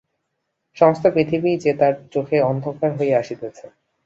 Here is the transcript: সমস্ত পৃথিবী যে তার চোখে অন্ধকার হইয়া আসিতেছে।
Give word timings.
সমস্ত 0.77 1.03
পৃথিবী 1.07 1.51
যে 1.57 1.71
তার 1.73 1.93
চোখে 2.11 2.37
অন্ধকার 2.41 2.89
হইয়া 2.97 3.15
আসিতেছে। 3.19 3.65